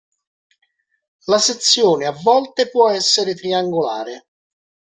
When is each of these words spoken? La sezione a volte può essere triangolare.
La 1.27 1.37
sezione 1.37 2.07
a 2.07 2.11
volte 2.11 2.69
può 2.71 2.89
essere 2.89 3.35
triangolare. 3.35 4.29